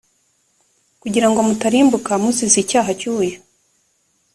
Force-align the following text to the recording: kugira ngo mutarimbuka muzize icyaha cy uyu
kugira 1.01 1.27
ngo 1.29 1.39
mutarimbuka 1.47 2.11
muzize 2.21 2.57
icyaha 2.63 2.91
cy 2.99 3.05
uyu 3.17 3.37